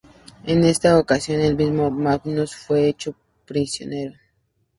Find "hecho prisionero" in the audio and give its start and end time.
2.87-4.15